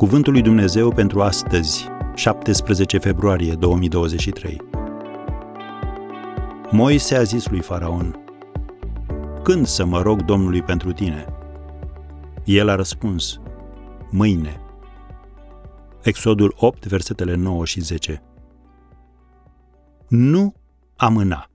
Cuvântul 0.00 0.32
lui 0.32 0.42
Dumnezeu 0.42 0.92
pentru 0.92 1.22
astăzi, 1.22 1.86
17 2.14 2.98
februarie 2.98 3.54
2023. 3.54 4.60
Moise 6.70 7.14
a 7.14 7.22
zis 7.22 7.48
lui 7.48 7.60
Faraon, 7.60 8.24
Când 9.42 9.66
să 9.66 9.84
mă 9.84 10.02
rog 10.02 10.24
Domnului 10.24 10.62
pentru 10.62 10.92
tine? 10.92 11.26
El 12.44 12.68
a 12.68 12.74
răspuns, 12.74 13.40
Mâine. 14.10 14.60
Exodul 16.02 16.54
8, 16.56 16.86
versetele 16.86 17.34
9 17.34 17.64
și 17.64 17.80
10. 17.80 18.22
Nu 20.08 20.54
amâna. 20.96 21.50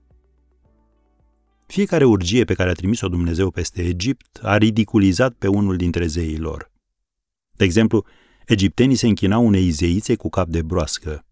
Fiecare 1.66 2.04
urgie 2.04 2.44
pe 2.44 2.54
care 2.54 2.70
a 2.70 2.74
trimis-o 2.74 3.08
Dumnezeu 3.08 3.50
peste 3.50 3.82
Egipt 3.82 4.38
a 4.42 4.56
ridiculizat 4.56 5.32
pe 5.32 5.46
unul 5.46 5.76
dintre 5.76 6.06
zeii 6.06 6.38
lor. 6.38 6.70
De 7.52 7.64
exemplu, 7.64 8.04
egiptenii 8.46 8.96
se 8.96 9.06
închinau 9.06 9.46
unei 9.46 9.70
zeițe 9.70 10.16
cu 10.16 10.28
cap 10.28 10.48
de 10.48 10.62
broască, 10.62 11.26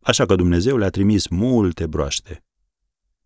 așa 0.00 0.26
că 0.26 0.34
Dumnezeu 0.34 0.76
le-a 0.76 0.90
trimis 0.90 1.28
multe 1.28 1.86
broaște. 1.86 2.44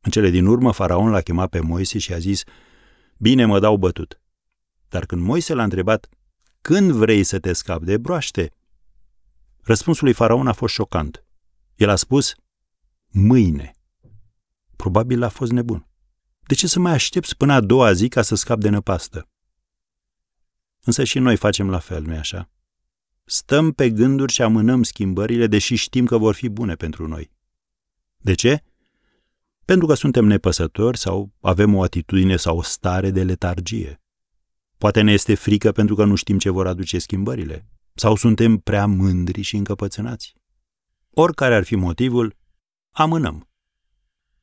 În 0.00 0.10
cele 0.10 0.30
din 0.30 0.46
urmă, 0.46 0.72
faraon 0.72 1.10
l-a 1.10 1.20
chemat 1.20 1.48
pe 1.48 1.60
Moise 1.60 1.98
și 1.98 2.12
a 2.12 2.18
zis, 2.18 2.42
Bine 3.18 3.44
mă 3.44 3.58
dau 3.58 3.76
bătut. 3.76 4.20
Dar 4.88 5.06
când 5.06 5.22
Moise 5.22 5.54
l-a 5.54 5.62
întrebat, 5.62 6.08
Când 6.60 6.90
vrei 6.90 7.24
să 7.24 7.38
te 7.38 7.52
scapi 7.52 7.84
de 7.84 7.98
broaște? 7.98 8.52
Răspunsul 9.60 10.04
lui 10.04 10.14
faraon 10.14 10.46
a 10.46 10.52
fost 10.52 10.74
șocant. 10.74 11.24
El 11.74 11.88
a 11.88 11.96
spus, 11.96 12.34
Mâine. 13.08 13.72
Probabil 14.76 15.22
a 15.22 15.28
fost 15.28 15.52
nebun. 15.52 15.88
De 16.40 16.54
ce 16.54 16.66
să 16.66 16.78
mai 16.78 16.92
aștepți 16.92 17.36
până 17.36 17.52
a 17.52 17.60
doua 17.60 17.92
zi 17.92 18.08
ca 18.08 18.22
să 18.22 18.34
scap 18.34 18.60
de 18.60 18.68
năpastă? 18.68 19.28
Însă 20.80 21.04
și 21.04 21.18
noi 21.18 21.36
facem 21.36 21.70
la 21.70 21.78
fel, 21.78 22.02
nu-i 22.02 22.16
așa? 22.16 22.50
Stăm 23.32 23.72
pe 23.72 23.90
gânduri 23.90 24.32
și 24.32 24.42
amânăm 24.42 24.82
schimbările, 24.82 25.46
deși 25.46 25.74
știm 25.74 26.06
că 26.06 26.18
vor 26.18 26.34
fi 26.34 26.48
bune 26.48 26.74
pentru 26.74 27.08
noi. 27.08 27.30
De 28.16 28.34
ce? 28.34 28.62
Pentru 29.64 29.86
că 29.86 29.94
suntem 29.94 30.24
nepăsători 30.24 30.98
sau 30.98 31.32
avem 31.40 31.74
o 31.74 31.82
atitudine 31.82 32.36
sau 32.36 32.56
o 32.56 32.62
stare 32.62 33.10
de 33.10 33.24
letargie. 33.24 34.00
Poate 34.78 35.00
ne 35.00 35.12
este 35.12 35.34
frică 35.34 35.72
pentru 35.72 35.94
că 35.94 36.04
nu 36.04 36.14
știm 36.14 36.38
ce 36.38 36.50
vor 36.50 36.66
aduce 36.66 36.98
schimbările. 36.98 37.66
Sau 37.94 38.14
suntem 38.14 38.56
prea 38.56 38.86
mândri 38.86 39.40
și 39.40 39.56
încăpățânați. 39.56 40.34
Oricare 41.10 41.54
ar 41.54 41.64
fi 41.64 41.74
motivul, 41.74 42.36
amânăm. 42.90 43.48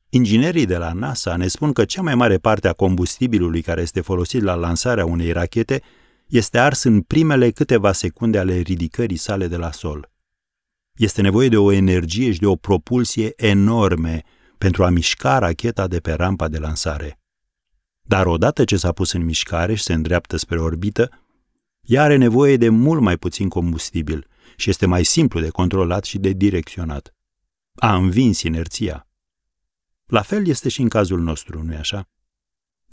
Inginerii 0.08 0.66
de 0.66 0.76
la 0.76 0.92
NASA 0.92 1.36
ne 1.36 1.46
spun 1.46 1.72
că 1.72 1.84
cea 1.84 2.02
mai 2.02 2.14
mare 2.14 2.38
parte 2.38 2.68
a 2.68 2.72
combustibilului 2.72 3.62
care 3.62 3.80
este 3.80 4.00
folosit 4.00 4.42
la 4.42 4.54
lansarea 4.54 5.04
unei 5.04 5.32
rachete 5.32 5.82
este 6.28 6.58
ars 6.58 6.82
în 6.82 7.00
primele 7.00 7.50
câteva 7.50 7.92
secunde 7.92 8.38
ale 8.38 8.58
ridicării 8.58 9.16
sale 9.16 9.46
de 9.48 9.56
la 9.56 9.72
sol. 9.72 10.10
Este 10.94 11.20
nevoie 11.20 11.48
de 11.48 11.56
o 11.56 11.72
energie 11.72 12.32
și 12.32 12.38
de 12.38 12.46
o 12.46 12.56
propulsie 12.56 13.32
enorme 13.36 14.22
pentru 14.58 14.84
a 14.84 14.88
mișca 14.88 15.38
racheta 15.38 15.86
de 15.86 16.00
pe 16.00 16.12
rampa 16.12 16.48
de 16.48 16.58
lansare. 16.58 17.20
Dar 18.00 18.26
odată 18.26 18.64
ce 18.64 18.76
s-a 18.76 18.92
pus 18.92 19.12
în 19.12 19.24
mișcare 19.24 19.74
și 19.74 19.82
se 19.82 19.92
îndreaptă 19.92 20.36
spre 20.36 20.60
orbită, 20.60 21.10
ea 21.80 22.02
are 22.02 22.16
nevoie 22.16 22.56
de 22.56 22.68
mult 22.68 23.00
mai 23.00 23.16
puțin 23.16 23.48
combustibil 23.48 24.26
și 24.56 24.70
este 24.70 24.86
mai 24.86 25.04
simplu 25.04 25.40
de 25.40 25.48
controlat 25.48 26.04
și 26.04 26.18
de 26.18 26.30
direcționat. 26.30 27.14
A 27.74 27.94
învins 27.94 28.42
inerția. 28.42 29.08
La 30.06 30.22
fel 30.22 30.46
este 30.46 30.68
și 30.68 30.80
în 30.80 30.88
cazul 30.88 31.20
nostru, 31.20 31.62
nu-i 31.62 31.76
așa? 31.76 32.08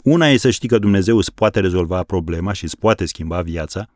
Una 0.06 0.28
e 0.28 0.36
să 0.36 0.50
știi 0.50 0.68
că 0.68 0.78
Dumnezeu 0.78 1.16
îți 1.16 1.34
poate 1.34 1.60
rezolva 1.60 2.02
problema 2.02 2.52
și 2.52 2.64
îți 2.64 2.78
poate 2.78 3.04
schimba 3.06 3.42
viața, 3.42 3.88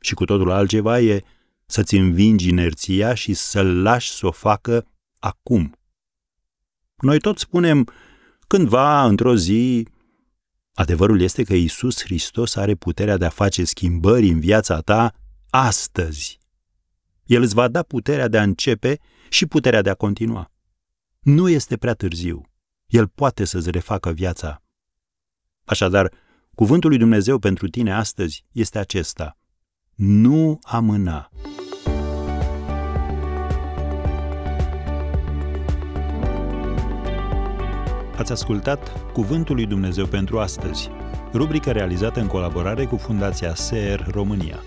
și 0.00 0.14
cu 0.14 0.24
totul 0.24 0.50
altceva 0.50 1.00
e 1.00 1.24
să-ți 1.66 1.96
învingi 1.96 2.48
inerția 2.48 3.14
și 3.14 3.34
să-L 3.34 3.82
lași 3.82 4.10
să 4.10 4.26
o 4.26 4.30
facă 4.30 4.86
acum. 5.18 5.78
Noi 6.96 7.18
tot 7.18 7.38
spunem 7.38 7.88
cândva, 8.46 9.04
într-o 9.04 9.36
zi. 9.36 9.88
Adevărul 10.74 11.20
este 11.20 11.42
că 11.42 11.54
Isus 11.54 12.02
Hristos 12.02 12.56
are 12.56 12.74
puterea 12.74 13.16
de 13.16 13.24
a 13.24 13.30
face 13.30 13.64
schimbări 13.64 14.28
în 14.28 14.40
viața 14.40 14.80
ta 14.80 15.14
astăzi. 15.50 16.38
El 17.24 17.42
îți 17.42 17.54
va 17.54 17.68
da 17.68 17.82
puterea 17.82 18.28
de 18.28 18.38
a 18.38 18.42
începe 18.42 18.98
și 19.28 19.46
puterea 19.46 19.82
de 19.82 19.90
a 19.90 19.94
continua. 19.94 20.52
Nu 21.20 21.48
este 21.48 21.76
prea 21.76 21.94
târziu. 21.94 22.42
El 22.86 23.08
poate 23.08 23.44
să-ți 23.44 23.70
refacă 23.70 24.12
viața. 24.12 24.63
Așadar, 25.64 26.12
cuvântul 26.54 26.88
lui 26.90 26.98
Dumnezeu 26.98 27.38
pentru 27.38 27.68
tine 27.68 27.92
astăzi 27.92 28.44
este 28.52 28.78
acesta. 28.78 29.38
Nu 29.94 30.58
amâna. 30.62 31.30
Ați 38.16 38.32
ascultat 38.32 39.12
Cuvântul 39.12 39.54
lui 39.54 39.66
Dumnezeu 39.66 40.06
pentru 40.06 40.38
astăzi, 40.38 40.90
rubrica 41.32 41.72
realizată 41.72 42.20
în 42.20 42.26
colaborare 42.26 42.84
cu 42.84 42.96
Fundația 42.96 43.54
SER 43.54 44.06
România. 44.10 44.62